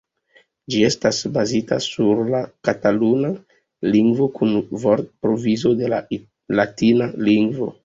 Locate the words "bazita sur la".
1.35-2.39